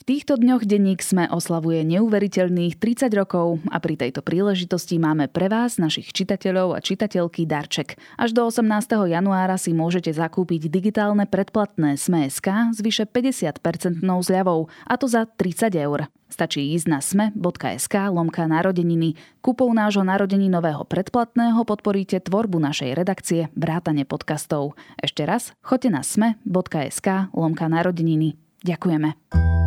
[0.00, 5.52] V týchto dňoch denník sme oslavuje neuveriteľných 30 rokov a pri tejto príležitosti máme pre
[5.52, 8.00] vás, našich čitateľov a čitateľky, darček.
[8.16, 8.64] Až do 18.
[9.12, 15.68] januára si môžete zakúpiť digitálne predplatné Sme.sk s vyše 50% zľavou, a to za 30
[15.76, 16.08] eur.
[16.32, 19.20] Stačí ísť na sme.sk lomka narodeniny.
[19.44, 24.80] Kúpou nášho narodeninového predplatného podporíte tvorbu našej redakcie vrátane podcastov.
[24.96, 28.40] Ešte raz, choďte na sme.sk lomka narodeniny.
[28.64, 29.59] Ďakujeme.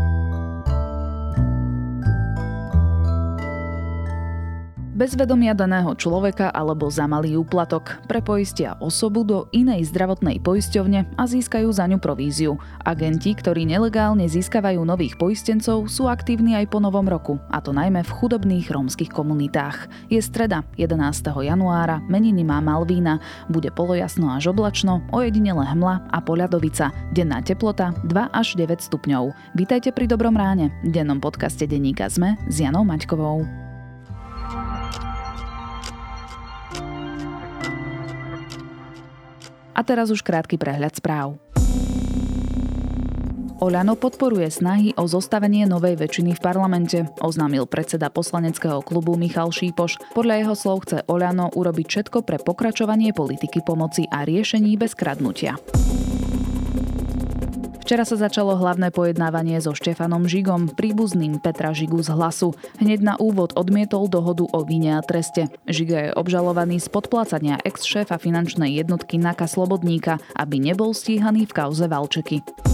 [5.03, 11.23] Bez vedomia daného človeka alebo za malý úplatok prepoistia osobu do inej zdravotnej poisťovne a
[11.27, 12.55] získajú za ňu províziu.
[12.87, 17.99] Agenti, ktorí nelegálne získavajú nových poistencov, sú aktívni aj po novom roku, a to najmä
[17.99, 19.91] v chudobných rómskych komunitách.
[20.07, 20.95] Je streda, 11.
[21.19, 23.19] januára, meniny má Malvína,
[23.51, 26.95] bude polojasno až oblačno, ojedinele hmla a poľadovica.
[27.11, 29.35] Denná teplota 2 až 9 stupňov.
[29.51, 33.72] Vítajte pri Dobrom ráne, v dennom podcaste Denníka Zme s Janou Maťkovou.
[39.73, 41.37] A teraz už krátky prehľad správ.
[43.63, 50.03] Oľano podporuje snahy o zostavenie novej väčšiny v parlamente, oznámil predseda poslaneckého klubu Michal Šípoš.
[50.11, 55.55] Podľa jeho slov chce Oľano urobiť všetko pre pokračovanie politiky pomoci a riešení bez kradnutia.
[57.83, 62.55] Včera sa začalo hlavné pojednávanie so Štefanom Žigom, príbuzným Petra Žigu z hlasu.
[62.79, 65.51] Hneď na úvod odmietol dohodu o vine a treste.
[65.67, 71.83] Žiga je obžalovaný z podplácania ex-šéfa finančnej jednotky Naka Slobodníka, aby nebol stíhaný v kauze
[71.91, 72.72] Valčeky.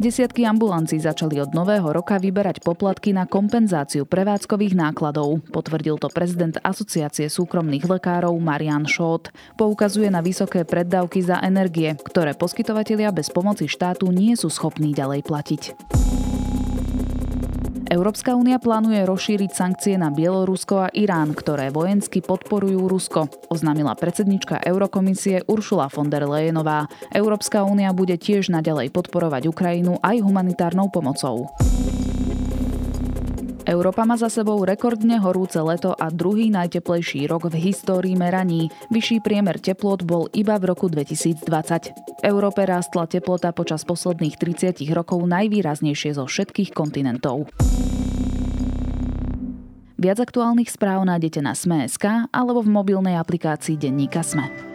[0.00, 5.44] Desiatky ambulancií začali od nového roka vyberať poplatky na kompenzáciu prevádzkových nákladov.
[5.52, 9.28] Potvrdil to prezident Asociácie súkromných lekárov Marian Šót.
[9.60, 15.20] Poukazuje na vysoké preddavky za energie, ktoré poskytovatelia bez pomoci štátu nie sú schopní ďalej
[15.20, 15.62] platiť.
[17.90, 24.62] Európska únia plánuje rozšíriť sankcie na Bielorusko a Irán, ktoré vojensky podporujú Rusko, oznámila predsednička
[24.62, 26.86] Eurokomisie Uršula von der Leyenová.
[27.10, 31.50] Európska únia bude tiež naďalej podporovať Ukrajinu aj humanitárnou pomocou.
[33.70, 38.66] Európa má za sebou rekordne horúce leto a druhý najteplejší rok v histórii meraní.
[38.90, 41.46] Vyšší priemer teplot bol iba v roku 2020.
[41.94, 47.46] V Európe rástla teplota počas posledných 30 rokov najvýraznejšie zo všetkých kontinentov.
[50.02, 54.69] Viac aktuálnych správ nájdete na Sme.sk alebo v mobilnej aplikácii Denníka Sme.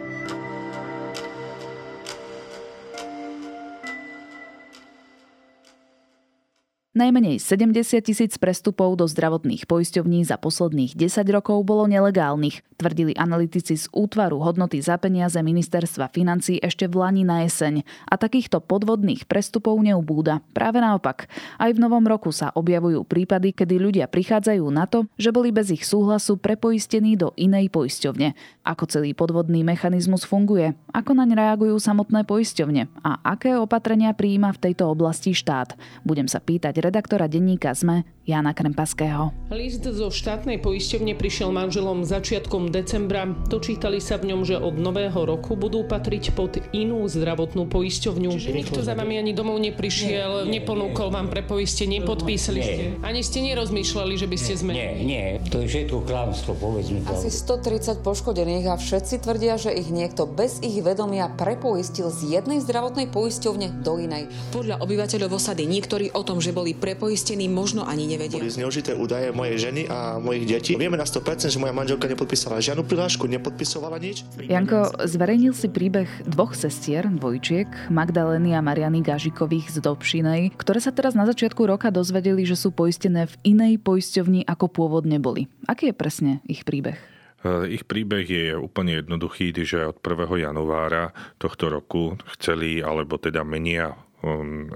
[6.96, 13.76] Najmenej 70 tisíc prestupov do zdravotných poisťovní za posledných 10 rokov bolo nelegálnych, tvrdili analytici
[13.76, 17.84] z útvaru hodnoty za peniaze ministerstva financí ešte v Lani na jeseň.
[18.08, 20.40] A takýchto podvodných prestupov neubúda.
[20.56, 21.28] Práve naopak.
[21.60, 25.68] Aj v novom roku sa objavujú prípady, kedy ľudia prichádzajú na to, že boli bez
[25.68, 28.32] ich súhlasu prepoistení do inej poisťovne.
[28.64, 34.72] Ako celý podvodný mechanizmus funguje, ako naň reagujú samotné poisťovne a aké opatrenia prijíma v
[34.72, 35.76] tejto oblasti štát.
[36.00, 39.30] Budem sa pýtať redaktora denníka ZME Jana Krempaského.
[39.54, 43.26] List zo štátnej poisťovne prišiel manželom začiatkom decembra.
[43.26, 48.30] Dočítali sa v ňom, že od nového roku budú patriť pod inú zdravotnú poisťovňu.
[48.34, 52.66] Čiže nikto za vami ani domov neprišiel, nie, neponúkol vám pre poistenie, podpísali nie.
[52.66, 52.84] ste.
[53.06, 54.82] Ani ste nerozmýšľali, že by ste zmenili.
[54.82, 57.14] Nie, nie, to je všetko klamstvo, povedz mi to.
[57.14, 62.58] Asi 130 poškodených a všetci tvrdia, že ich niekto bez ich vedomia prepoistil z jednej
[62.58, 64.26] zdravotnej poisťovne do inej.
[64.50, 68.38] Podľa obyvateľov osady niektorí o tom, že boli prepoistení, možno ani nevedia.
[68.38, 70.72] Boli zneužité údaje mojej ženy a mojich detí.
[70.76, 74.22] Vieme na 100%, že moja manželka nepodpísala žiadnu prihlášku, nepodpisovala nič.
[74.38, 80.92] Janko, zverejnil si príbeh dvoch sestier, dvojčiek, Magdaleny a Mariany Gažikových z Dobšinej, ktoré sa
[80.92, 85.48] teraz na začiatku roka dozvedeli, že sú poistené v inej poisťovni ako pôvodne boli.
[85.66, 87.16] Aký je presne ich príbeh?
[87.46, 90.46] E, ich príbeh je úplne jednoduchý, že od 1.
[90.50, 93.94] januára tohto roku chceli, alebo teda menia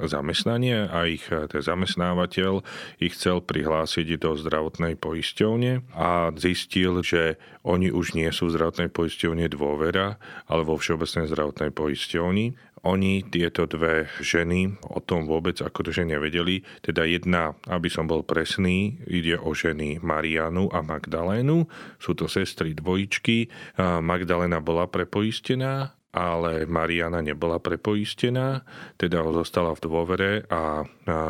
[0.06, 2.62] zamestnanie a ich eh, ten zamestnávateľ
[3.00, 8.90] ich chcel prihlásiť do zdravotnej poisťovne a zistil, že oni už nie sú v zdravotnej
[8.92, 12.46] poisťovne dôvera, ale vo Všeobecnej zdravotnej poisťovni.
[12.80, 16.64] Oni, tieto dve ženy, o tom vôbec akože nevedeli.
[16.80, 21.68] Teda jedna, aby som bol presný, ide o ženy Marianu a Magdalénu.
[22.00, 23.52] Sú to sestry dvojičky.
[24.00, 28.66] Magdalena bola prepoistená ale Mariana nebola prepoistená,
[28.98, 30.82] teda zostala v dôvere a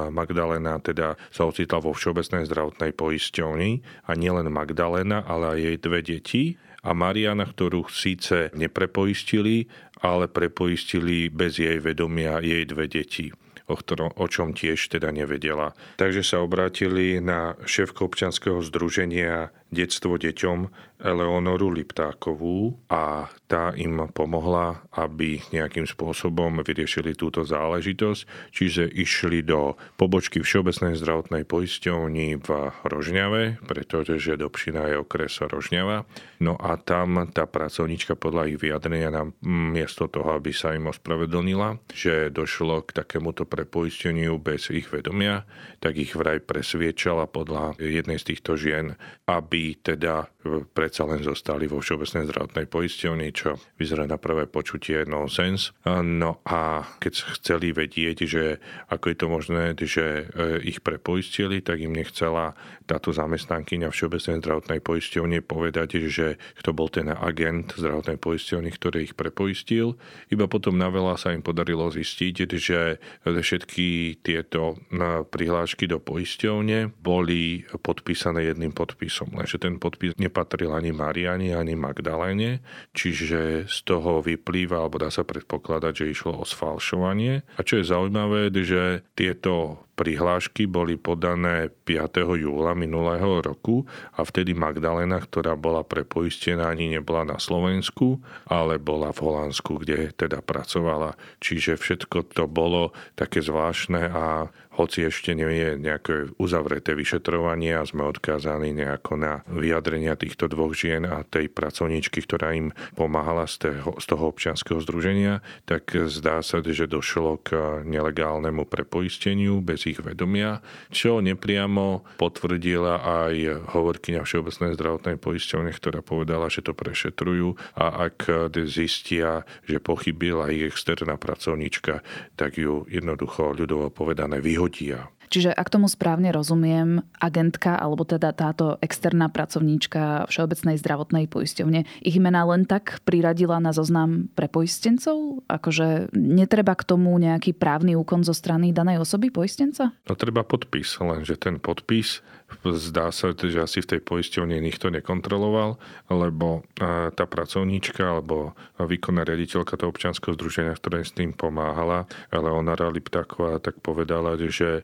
[0.09, 3.71] Magdalena teda sa ocitla vo Všeobecnej zdravotnej poisťovni
[4.09, 6.43] a nielen Magdalena, ale aj jej dve deti
[6.81, 9.69] a Mariana, ktorú síce neprepoistili,
[10.01, 13.29] ale prepoistili bez jej vedomia jej dve deti.
[13.71, 15.79] o, ktorom, o čom tiež teda nevedela.
[15.95, 24.85] Takže sa obrátili na šéfku občanského združenia Detstvo deťom Eleonoru Liptákovú a tá im pomohla,
[24.93, 32.49] aby nejakým spôsobom vyriešili túto záležitosť, čiže išli do pobočky Všeobecnej zdravotnej poisťovni v
[32.85, 36.05] Rožňave, pretože Dobšina je okres Rožňava.
[36.45, 41.81] No a tam tá pracovníčka podľa ich vyjadrenia nám miesto toho, aby sa im ospravedlnila,
[41.95, 45.49] že došlo k takémuto prepoisteniu bez ich vedomia,
[45.81, 50.25] tak ich vraj presviečala podľa jednej z týchto žien, aby aby teda
[50.73, 55.77] predsa len zostali vo Všeobecnej zdravotnej poisťovni, čo vyzerá na prvé počutie nonsens.
[55.85, 58.57] No a keď chceli vedieť, že
[58.89, 62.57] ako je to možné, že e, ich prepoistili, tak im nechcela
[62.89, 69.15] táto zamestnankyňa Všeobecnej zdravotnej poisťovne povedať, že kto bol ten agent zdravotnej poisťovny, ktorý ich
[69.21, 70.01] prepoistil.
[70.33, 72.97] Iba potom na veľa sa im podarilo zistiť, že
[73.29, 74.81] všetky tieto
[75.29, 81.75] prihlášky do poisťovne boli podpísané jedným podpisom, len že ten podpis nepatril ani Mariani, ani
[81.75, 82.63] Magdaléne,
[82.95, 87.43] čiže z toho vyplýva, alebo dá sa predpokladať, že išlo o sfalšovanie.
[87.59, 92.25] A čo je zaujímavé, že tieto prihlášky boli podané 5.
[92.41, 93.85] júla minulého roku
[94.17, 98.17] a vtedy Magdalena, ktorá bola prepoistená, ani nebola na Slovensku,
[98.49, 101.21] ale bola v Holandsku, kde teda pracovala.
[101.45, 104.49] Čiže všetko to bolo také zvláštne a
[104.81, 110.73] hoci ešte nie je nejaké uzavreté vyšetrovanie a sme odkázaní nejako na vyjadrenia týchto dvoch
[110.73, 116.41] žien a tej pracovníčky, ktorá im pomáhala z toho, z toho občianského združenia, tak zdá
[116.41, 120.63] sa, že došlo k nelegálnemu prepoisteniu bez ich vedomia,
[120.95, 123.35] čo nepriamo potvrdila aj
[123.75, 130.71] hovorkyňa Všeobecnej zdravotnej poisťovne, ktorá povedala, že to prešetrujú a ak zistia, že pochybila ich
[130.71, 132.01] externá pracovníčka,
[132.39, 135.11] tak ju jednoducho ľudovo povedané vyhodia.
[135.31, 142.19] Čiže ak tomu správne rozumiem, agentka alebo teda táto externá pracovníčka Všeobecnej zdravotnej poisťovne ich
[142.19, 145.47] mená len tak priradila na zoznam pre poistencov?
[145.47, 149.95] Akože netreba k tomu nejaký právny úkon zo strany danej osoby poistenca?
[150.11, 152.27] No treba podpis, lenže ten podpis
[152.65, 155.81] zdá sa, že asi v tej poisťovne nikto nekontroloval,
[156.13, 156.67] lebo
[157.15, 162.05] tá pracovníčka alebo výkonná riaditeľka toho občianského združenia, ktoré s tým pomáhala,
[162.35, 164.83] Leonara Liptáková, tak povedala, že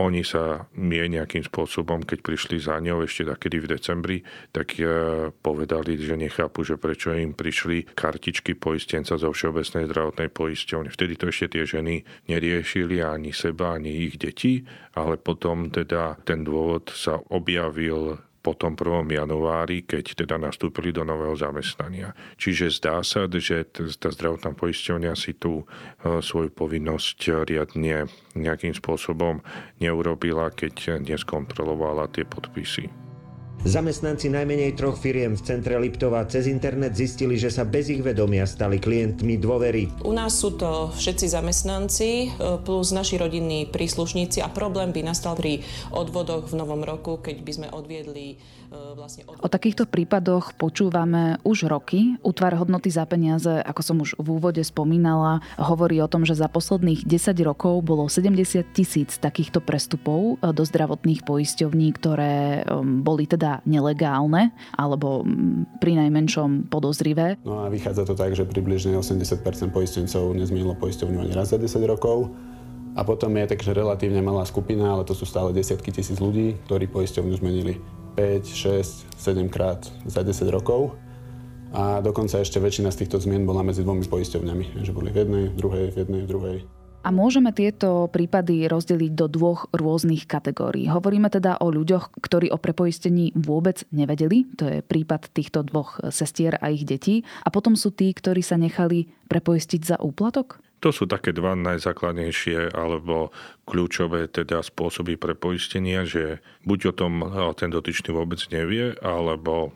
[0.00, 4.18] oni sa je nejakým spôsobom, keď prišli za ňou ešte takedy v decembri,
[4.50, 4.78] tak
[5.44, 10.88] povedali, že nechápu, že prečo im prišli kartičky poistenca zo Všeobecnej zdravotnej poisťovne.
[10.90, 14.64] Vtedy to ešte tie ženy neriešili ani seba, ani ich deti,
[14.96, 19.10] ale potom teda ten dôvod sa objavil po tom 1.
[19.10, 22.14] januári, keď teda nastúpili do nového zamestnania.
[22.38, 23.66] Čiže zdá sa, že
[23.98, 28.06] tá zdravotná poisťovňa si tú e, svoju povinnosť riadne
[28.38, 29.42] nejakým spôsobom
[29.82, 33.05] neurobila, keď neskontrolovala tie podpisy.
[33.66, 38.46] Zamestnanci najmenej troch firiem v centre Liptova cez internet zistili, že sa bez ich vedomia
[38.46, 39.90] stali klientmi dôvery.
[40.06, 45.34] U nás sú to všetci zamestnanci e, plus naši rodinní príslušníci a problém by nastal
[45.34, 49.38] pri odvodoch v novom roku, keď by sme odviedli E, vlastne od...
[49.42, 52.18] O takýchto prípadoch počúvame už roky.
[52.26, 56.50] Útvar hodnoty za peniaze, ako som už v úvode spomínala, hovorí o tom, že za
[56.50, 63.55] posledných 10 rokov bolo 70 tisíc takýchto prestupov e, do zdravotných poisťovní, ktoré boli teda
[63.64, 65.24] nelegálne alebo
[65.80, 67.40] pri najmenšom podozrivé.
[67.46, 69.40] No a vychádza to tak, že približne 80%
[69.72, 72.34] poistencov nezmienilo poisťovňu ani raz za 10 rokov.
[72.96, 76.88] A potom je takže relatívne malá skupina, ale to sú stále desiatky tisíc ľudí, ktorí
[76.88, 77.76] poisťovňu zmenili
[78.16, 80.96] 5, 6, 7 krát za 10 rokov.
[81.76, 85.44] A dokonca ešte väčšina z týchto zmien bola medzi dvomi poisťovňami, že boli v jednej,
[85.52, 86.58] v druhej, v jednej, v druhej.
[87.06, 90.90] A môžeme tieto prípady rozdeliť do dvoch rôznych kategórií.
[90.90, 94.42] Hovoríme teda o ľuďoch, ktorí o prepoistení vôbec nevedeli.
[94.58, 97.22] To je prípad týchto dvoch sestier a ich detí.
[97.46, 100.58] A potom sú tí, ktorí sa nechali prepoistiť za úplatok?
[100.82, 103.30] To sú také dva najzákladnejšie alebo
[103.66, 107.12] kľúčové teda spôsoby pre poistenia, že buď o tom
[107.58, 109.74] ten dotyčný vôbec nevie, alebo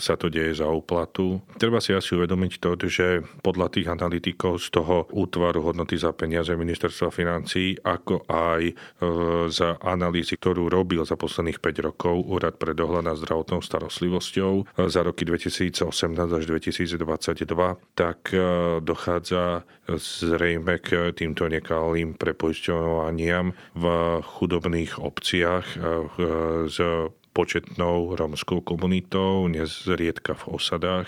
[0.00, 1.44] sa to deje za úplatu.
[1.60, 6.48] Treba si asi uvedomiť to, že podľa tých analytikov z toho útvaru hodnoty za peniaze
[6.56, 8.74] ministerstva financí, ako aj e,
[9.52, 14.88] za analýzy, ktorú robil za posledných 5 rokov Úrad pre dohľad nad zdravotnou starostlivosťou e,
[14.88, 15.84] za roky 2018
[16.16, 17.44] až 2022,
[17.92, 18.40] tak e,
[18.80, 19.68] dochádza
[20.00, 23.17] zrejme k týmto nekalým prepoisťovaniam
[23.74, 23.84] v
[24.22, 25.66] chudobných obciach
[26.70, 26.78] z
[27.38, 31.06] početnou romskou komunitou, nezriedka v osadách.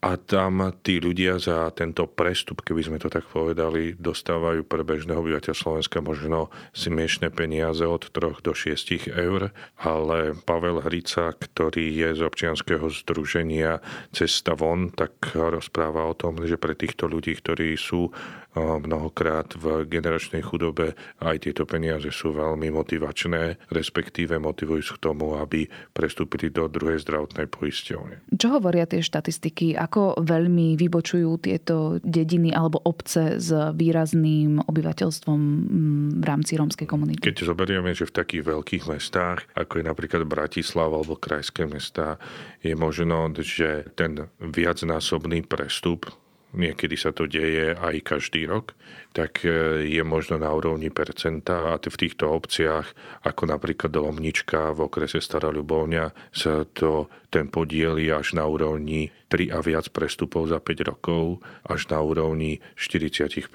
[0.00, 5.20] A tam tí ľudia za tento prestup, keby sme to tak povedali, dostávajú pre bežného
[5.20, 12.08] obyvateľa Slovenska možno smiešne peniaze od 3 do 6 eur, ale Pavel Hrica, ktorý je
[12.16, 13.84] z občianskeho združenia
[14.16, 18.08] Cesta von, tak rozpráva o tom, že pre týchto ľudí, ktorí sú
[18.56, 25.65] mnohokrát v generačnej chudobe aj tieto peniaze sú veľmi motivačné, respektíve motivujú k tomu, aby
[25.94, 28.30] prestúpili do druhej zdravotnej poisťovne.
[28.34, 29.76] Čo hovoria tie štatistiky?
[29.76, 37.22] Ako veľmi vybočujú tieto dediny alebo obce s výrazným obyvateľstvom mm, v rámci rómskej komunity?
[37.22, 42.18] Keď zoberieme, že v takých veľkých mestách, ako je napríklad Bratislava alebo krajské mesta,
[42.60, 46.08] je možno, že ten viacnásobný prestup
[46.56, 48.72] niekedy sa to deje aj každý rok,
[49.16, 52.92] tak e, je možno na úrovni percenta a v týchto obciach,
[53.24, 59.08] ako napríklad Lomnička v okrese Stará Ľubovňa, sa to, ten podiel je až na úrovni
[59.32, 63.48] 3 a viac prestupov za 5 rokov, až na úrovni 40%,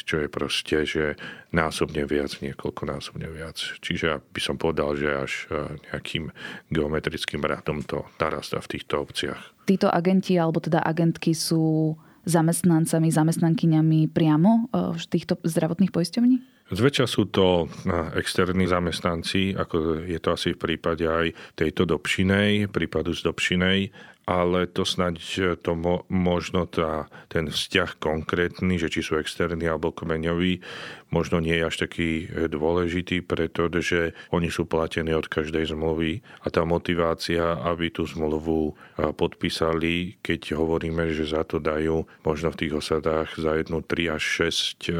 [0.00, 1.20] čo je proste, že
[1.52, 3.60] násobne viac, niekoľko násobne viac.
[3.84, 6.32] Čiže by som povedal, že až e, nejakým
[6.72, 9.52] geometrickým radom to narastá v týchto obciach.
[9.68, 11.94] Títo agenti alebo teda agentky sú
[12.24, 16.36] zamestnancami, zamestnankyňami priamo v e, týchto zdravotných poisťovní?
[16.72, 22.72] Zväčša sú to e, externí zamestnanci, ako je to asi v prípade aj tejto Dobšinej,
[22.72, 23.78] prípadu z Dobšinej,
[24.26, 25.18] ale to snáď
[25.60, 30.62] to mo, možno tá, ten vzťah konkrétny, že či sú externí alebo kmeňoví,
[31.10, 36.62] možno nie je až taký dôležitý, pretože oni sú platení od každej zmluvy a tá
[36.62, 43.36] motivácia, aby tú zmluvu podpísali, keď hovoríme, že za to dajú možno v tých osadách
[43.36, 44.94] za jednu 3 až 6 e,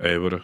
[0.00, 0.42] eur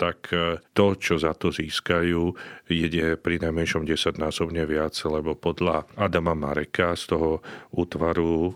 [0.00, 2.32] tak e, to, čo za to získajú,
[2.72, 7.44] je pri najmenšom 10 násobne viac, lebo podľa Adama Mareka z toho
[7.76, 8.52] útvaru e,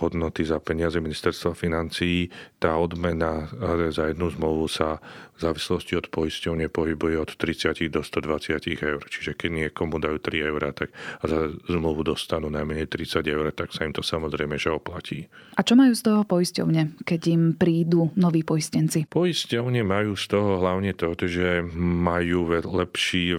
[0.00, 4.96] hodnoty za peniaze ministerstva financií, tá odmena e, za jednu zmluvu sa
[5.38, 9.02] v závislosti od poisťovne pohybuje od 30 do 120 eur.
[9.06, 10.90] Čiže keď niekomu dajú 3 eur tak
[11.22, 15.30] a za zmluvu dostanú najmenej 30 eur, tak sa im to samozrejme že oplatí.
[15.54, 19.06] A čo majú z toho poisťovne, keď im prídu noví poistenci?
[19.06, 23.38] Poisťovne majú z toho hlavne to, že majú lepší,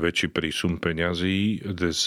[0.00, 2.02] väčší prísun peňazí z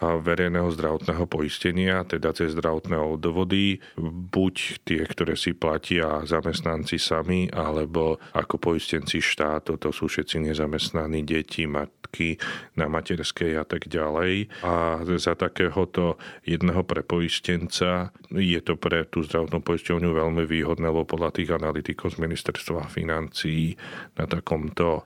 [0.00, 4.54] verejného zdravotného poistenia, teda cez zdravotné odvody, buď
[4.86, 11.66] tie, ktoré si platia zamestnanci sami, alebo ako poistenci štátu, to sú všetci nezamestnaní deti,
[11.66, 12.38] matky
[12.78, 14.48] na materskej a tak ďalej.
[14.62, 21.42] A za takéhoto jedného prepoistenca je to pre tú zdravotnú poisťovňu veľmi výhodné, lebo podľa
[21.42, 23.74] tých analytikov z ministerstva financí
[24.14, 25.02] na takomto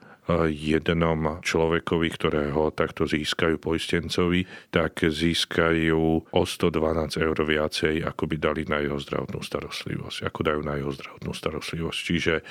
[0.47, 8.63] jednom človekovi, ktorého takto získajú poistencovi, tak získajú o 112 eur viacej, ako by dali
[8.71, 11.99] na jeho zdravotnú starostlivosť, ako dajú na jeho zdravotnú starostlivosť.
[11.99, 12.43] Čiže e,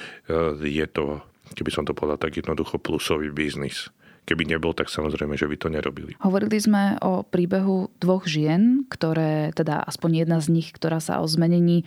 [0.67, 1.23] je to,
[1.55, 3.87] keby som to povedal tak jednoducho, plusový biznis.
[4.21, 6.13] Keby nebol, tak samozrejme, že by to nerobili.
[6.21, 11.27] Hovorili sme o príbehu dvoch žien, ktoré, teda aspoň jedna z nich, ktorá sa o
[11.27, 11.85] zmenení e,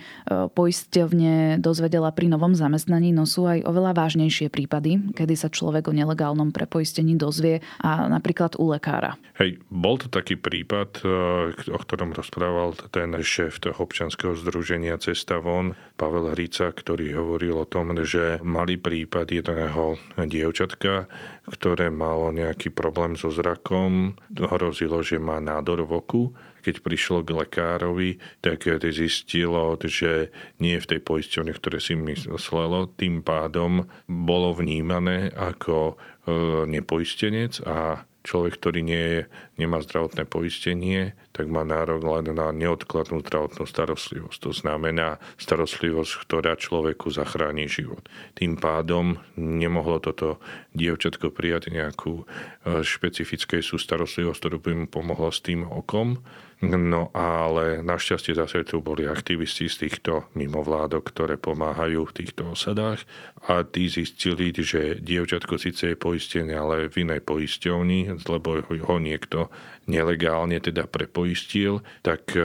[0.51, 5.97] poisťovne dozvedela pri novom zamestnaní, no sú aj oveľa vážnejšie prípady, kedy sa človek o
[5.97, 9.15] nelegálnom prepoistení dozvie a napríklad u lekára.
[9.39, 11.09] Hej, bol to taký prípad, e,
[11.71, 17.71] o ktorom rozprával ten šéf toho občanského združenia Cesta von, Pavel Hrica, ktorý hovoril o
[17.71, 21.07] tom, že mali prípad jedného dievčatka,
[21.47, 26.23] ktoré malo nejaký problém so zrakom, hrozilo, že má nádor v oku.
[26.65, 33.23] Keď prišlo k lekárovi, tak zistilo, že nie v tej poisťovne, ktoré si myslelo, tým
[33.23, 35.95] pádom bolo vnímané ako e,
[36.67, 39.29] nepoistenec a človek, ktorý nie
[39.61, 44.39] nemá zdravotné poistenie, tak má nárok len na neodkladnú zdravotnú starostlivosť.
[44.39, 48.07] To znamená starostlivosť, ktorá človeku zachráni život.
[48.39, 50.39] Tým pádom nemohlo toto
[50.79, 52.25] dievčatko prijať nejakú e,
[52.87, 56.23] špecifickejšiu starostlivosť, ktorú by mu pomohla s tým okom,
[56.73, 63.05] No ale našťastie zase tu boli aktivisti z týchto mimovládok, ktoré pomáhajú v týchto osadách
[63.45, 69.53] a tí zistili, že dievčatko síce je poistené, ale v inej poisťovni, lebo ho niekto
[69.87, 72.41] nelegálne teda prepoistil, tak e,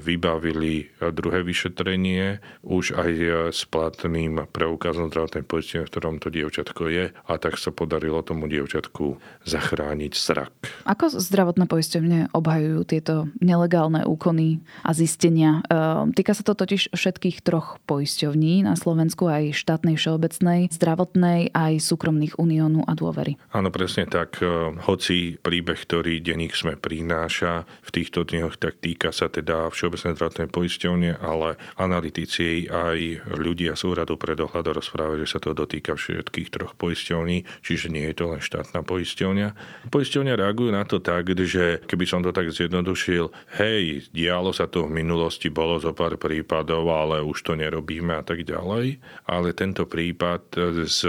[0.00, 6.88] vybavili druhé vyšetrenie už aj e, s platným preukazom zdravotnej poistenia, v ktorom to dievčatko
[6.88, 10.52] je a tak sa podarilo tomu dievčatku zachrániť zrak.
[10.88, 13.14] Ako zdravotné poisťovne obhajujú tieto
[13.44, 15.60] nelegálne úkony a zistenia?
[15.68, 21.84] E, týka sa to totiž všetkých troch poisťovní na Slovensku, aj štátnej všeobecnej, zdravotnej, aj
[21.84, 23.36] súkromných uniónu a dôvery.
[23.52, 24.40] Áno, presne tak.
[24.88, 30.48] Hoci príbeh, ktorý denník sme prináša v týchto dňoch, tak týka sa teda Všeobecnej zdravotnej
[30.48, 36.48] poisťovne, ale analytici aj ľudia z úradu pre dohľad rozprávajú, že sa to dotýka všetkých
[36.54, 39.48] troch poisťovní, čiže nie je to len štátna poisťovňa.
[39.90, 44.86] Poisťovňa reagujú na to tak, že keby som to tak zjednodušil, hej, dialo sa to
[44.86, 49.02] v minulosti, bolo zo pár prípadov, ale už to nerobíme a tak ďalej.
[49.26, 50.54] Ale tento prípad
[50.86, 51.00] z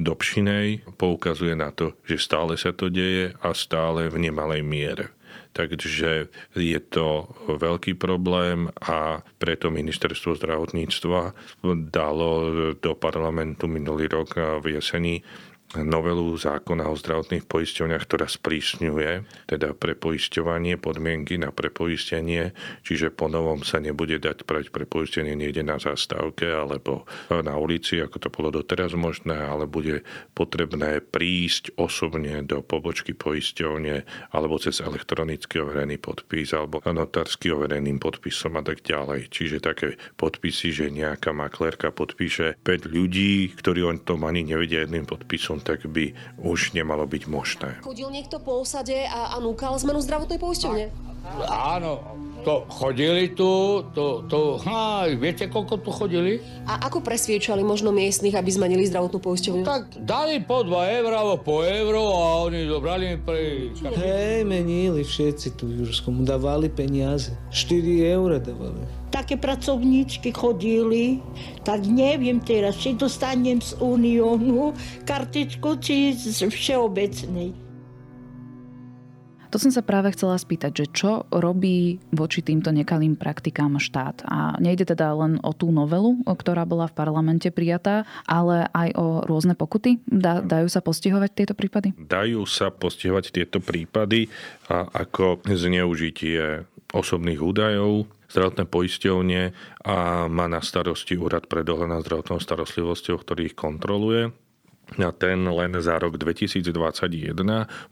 [0.00, 5.17] Dobšinej poukazuje na to, že stále sa to deje a stále v nemalej miere.
[5.58, 11.34] Takže je to veľký problém a preto ministerstvo zdravotníctva
[11.90, 12.30] dalo
[12.78, 15.26] do parlamentu minulý rok v jeseni
[15.76, 22.56] novelu zákona o zdravotných poisťovniach, ktorá sprísňuje teda prepoisťovanie, podmienky na prepoistenie,
[22.86, 28.16] čiže po novom sa nebude dať prať prepoistenie niekde na zastávke alebo na ulici, ako
[28.16, 35.60] to bolo doteraz možné, ale bude potrebné prísť osobne do pobočky poisťovne alebo cez elektronicky
[35.60, 39.28] overený podpis alebo notársky overeným podpisom a tak ďalej.
[39.28, 45.04] Čiže také podpisy, že nejaká maklerka podpíše 5 ľudí, ktorí o tom ani nevedia jedným
[45.04, 47.70] podpisom, tak by už nemalo byť možné.
[47.82, 51.07] Chodil niekto po osade a, a núkal zmenu zdravotnej poisťovne?
[51.48, 56.40] Áno, to chodili tu, to, to, ha, viete, koľko tu chodili?
[56.64, 59.64] A ako presviečali možno miestnych, aby zmenili zdravotnú poisťovňu?
[59.66, 63.40] Tak dali po 2 eur alebo po euro a oni dobrali mi pre...
[63.74, 67.34] Hej, menili všetci tu v Jurskom, dávali peniaze.
[67.52, 71.24] 4 eur dávali také pracovníčky chodili,
[71.64, 74.76] tak neviem teraz, či dostanem z Uniónu
[75.08, 77.67] kartičku, či z všeobecnej.
[79.48, 84.28] To som sa práve chcela spýtať, že čo robí voči týmto nekalým praktikám štát.
[84.28, 89.06] A nejde teda len o tú novelu, ktorá bola v parlamente prijatá, ale aj o
[89.24, 90.04] rôzne pokuty.
[90.04, 91.96] Dá, dajú sa postihovať tieto prípady?
[91.96, 94.28] Dajú sa postihovať tieto prípady
[94.68, 99.42] a ako zneužitie osobných údajov, zdravotné poisťovne
[99.88, 104.28] a má na starosti úrad pre dohľad nad zdravotnou starostlivosťou, ktorý ich kontroluje
[104.96, 106.72] a ten len za rok 2021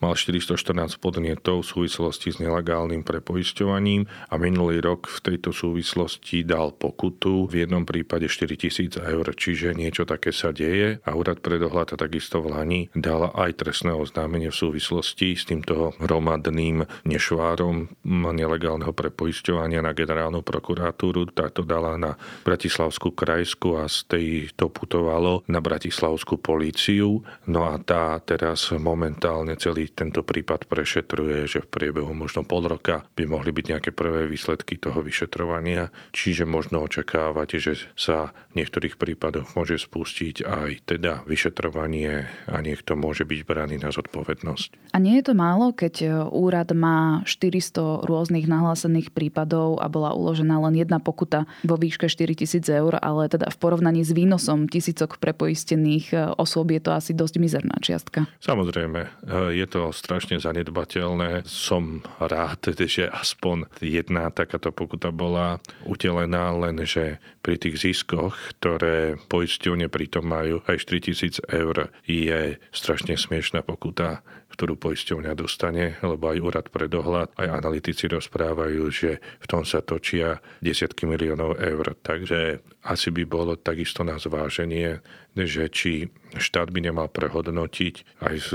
[0.01, 6.73] mal 414 podnetov v súvislosti s nelegálnym prepoisťovaním a minulý rok v tejto súvislosti dal
[6.73, 12.01] pokutu v jednom prípade 4000 eur, čiže niečo také sa deje a úrad pre dohľad
[12.01, 19.85] takisto v Lani dal aj trestné oznámenie v súvislosti s týmto hromadným nešvárom nelegálneho prepoisťovania
[19.85, 21.29] na generálnu prokuratúru.
[21.33, 27.67] Táto dala na Bratislavskú krajsku a z tej to putovalo na Bratislavskú políciu políciu, no
[27.67, 33.27] a tá teraz momentálne celý tento prípad prešetruje, že v priebehu možno pol roka by
[33.27, 39.59] mohli byť nejaké prvé výsledky toho vyšetrovania, čiže možno očakávať, že sa v niektorých prípadoch
[39.59, 44.95] môže spustiť aj teda vyšetrovanie a niekto môže byť braný na zodpovednosť.
[44.95, 50.63] A nie je to málo, keď úrad má 400 rôznych nahlásených prípadov a bola uložená
[50.71, 56.39] len jedna pokuta vo výške 4000 eur, ale teda v porovnaní s výnosom tisícok prepoistených
[56.39, 58.27] osôb je to asi dosť mizerná čiastka.
[58.41, 59.09] Samozrejme, e,
[59.57, 61.45] je to strašne zanedbateľné.
[61.47, 69.87] Som rád, že aspoň jedna takáto pokuta bola utelená, lenže pri tých ziskoch, ktoré poisťovne
[69.87, 76.67] pritom majú aj 4000 eur, je strašne smiešná pokuta ktorú poisťovňa dostane, lebo aj úrad
[76.73, 81.93] pre dohľad, aj analytici rozprávajú, že v tom sa točia desiatky miliónov eur.
[82.01, 85.05] Takže asi by bolo takisto na zváženie,
[85.37, 88.51] že či štát by nemal prehodnotiť aj v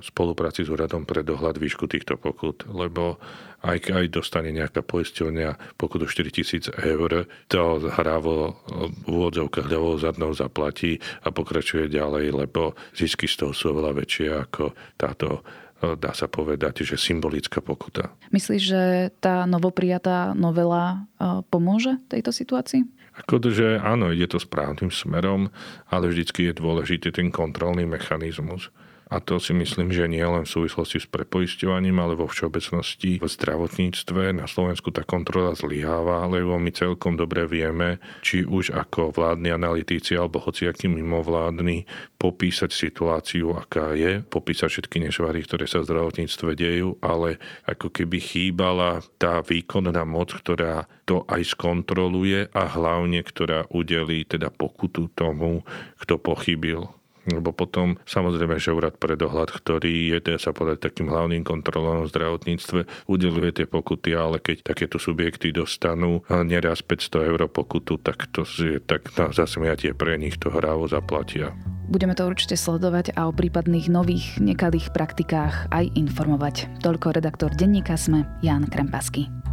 [0.00, 3.20] spolupráci s úradom pre dohľad výšku týchto pokut, lebo
[3.64, 10.36] aj keď dostane nejaká poisťovňa pokutu 4 tisíc eur, to hrávo v úvodzovkách ľavou zadnou
[10.36, 15.40] zaplatí a pokračuje ďalej, lebo zisky z toho sú oveľa väčšie ako táto
[15.92, 18.16] dá sa povedať, že symbolická pokuta.
[18.32, 18.82] Myslíš, že
[19.20, 22.88] tá novoprijatá novela e, pomôže tejto situácii?
[23.14, 25.52] Akože áno, ide to správnym smerom,
[25.92, 28.74] ale vždycky je dôležitý ten kontrolný mechanizmus.
[29.14, 33.30] A to si myslím, že nie len v súvislosti s prepoisťovaním, ale vo všeobecnosti v
[33.30, 34.34] zdravotníctve.
[34.34, 40.18] Na Slovensku tá kontrola zlyháva, lebo my celkom dobre vieme, či už ako vládni analytíci
[40.18, 41.86] alebo hociakí mimovládni
[42.18, 47.38] popísať situáciu, aká je, popísať všetky nešvary, ktoré sa v zdravotníctve dejú, ale
[47.70, 54.50] ako keby chýbala tá výkonná moc, ktorá to aj skontroluje a hlavne, ktorá udelí teda
[54.50, 55.62] pokutu tomu,
[56.02, 56.90] kto pochybil
[57.30, 62.04] lebo potom samozrejme, že úrad pre dohľad, ktorý je, dá sa povedať, takým hlavným kontrolom
[62.04, 68.28] v zdravotníctve, udeluje tie pokuty, ale keď takéto subjekty dostanú neraz 500 eur pokutu, tak
[68.32, 71.52] to je tak na zasmiatie pre nich to hrávo zaplatia.
[71.84, 76.80] Budeme to určite sledovať a o prípadných nových nekalých praktikách aj informovať.
[76.80, 79.43] Toľko redaktor denníka Sme, Jan Krempasky.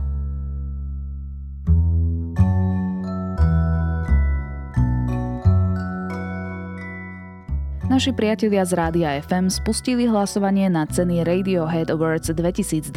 [7.91, 12.95] Naši priatelia z Rádia FM spustili hlasovanie na ceny Radiohead Awards 2022.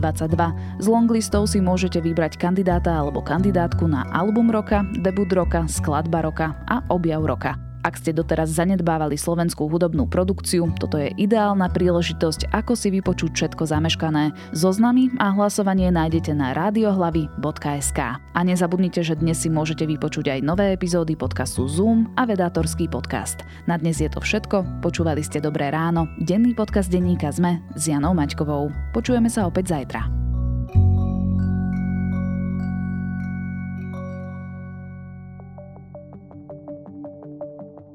[0.79, 6.55] Z longlistov si môžete vybrať kandidáta alebo kandidátku na album roka, debut roka, skladba roka
[6.71, 7.74] a objav roka.
[7.85, 13.69] Ak ste doteraz zanedbávali slovenskú hudobnú produkciu, toto je ideálna príležitosť, ako si vypočuť všetko
[13.69, 14.33] zameškané.
[14.57, 18.01] Zoznamy a hlasovanie nájdete na radiohlavy.sk.
[18.17, 23.45] A nezabudnite, že dnes si môžete vypočuť aj nové epizódy podcastu Zoom a Vedátorský podcast.
[23.69, 28.17] Na dnes je to všetko, počúvali ste Dobré ráno, denný podcast denníka ZME s Janou
[28.17, 28.73] Maťkovou.
[28.97, 30.34] Počujeme sa opäť zajtra.